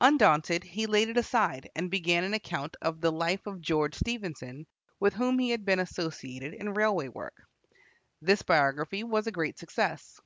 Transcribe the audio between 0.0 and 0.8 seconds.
Undaunted,